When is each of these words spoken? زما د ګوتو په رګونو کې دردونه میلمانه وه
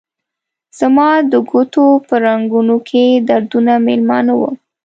زما 0.77 1.09
د 1.31 1.33
ګوتو 1.49 1.85
په 2.07 2.15
رګونو 2.23 2.77
کې 2.87 3.03
دردونه 3.27 3.73
میلمانه 3.85 4.33
وه 4.39 4.51